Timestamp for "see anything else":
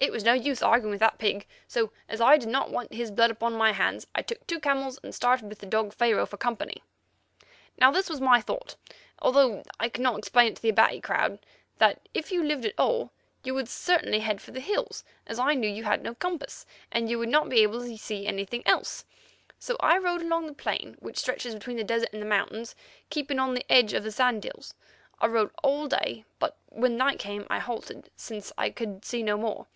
17.98-19.04